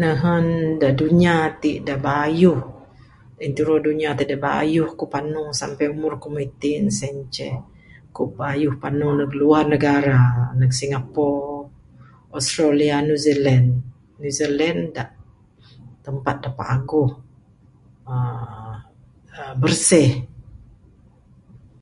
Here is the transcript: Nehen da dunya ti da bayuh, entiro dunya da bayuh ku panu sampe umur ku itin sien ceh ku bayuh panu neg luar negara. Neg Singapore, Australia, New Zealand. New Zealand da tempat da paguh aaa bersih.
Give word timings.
Nehen 0.00 0.46
da 0.80 0.88
dunya 1.00 1.36
ti 1.60 1.70
da 1.88 1.94
bayuh, 2.06 2.62
entiro 3.44 3.74
dunya 3.86 4.10
da 4.30 4.36
bayuh 4.46 4.90
ku 4.98 5.04
panu 5.12 5.42
sampe 5.60 5.84
umur 5.94 6.14
ku 6.22 6.28
itin 6.46 6.84
sien 6.98 7.16
ceh 7.34 7.54
ku 8.14 8.22
bayuh 8.40 8.74
panu 8.82 9.08
neg 9.20 9.30
luar 9.40 9.64
negara. 9.74 10.20
Neg 10.60 10.70
Singapore, 10.80 11.52
Australia, 12.36 12.94
New 13.08 13.18
Zealand. 13.26 13.66
New 14.20 14.32
Zealand 14.40 14.80
da 14.96 15.04
tempat 16.06 16.36
da 16.44 16.50
paguh 16.60 17.10
aaa 18.12 19.50
bersih. 19.60 20.10